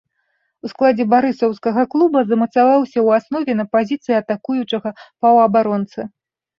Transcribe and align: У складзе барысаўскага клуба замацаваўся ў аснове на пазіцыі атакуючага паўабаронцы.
У 0.67 0.69
складзе 0.71 1.05
барысаўскага 1.11 1.81
клуба 1.91 2.19
замацаваўся 2.31 2.89
ў 2.89 3.09
аснове 3.23 3.51
на 3.63 3.69
пазіцыі 3.79 4.21
атакуючага 4.25 4.99
паўабаронцы. 5.21 6.13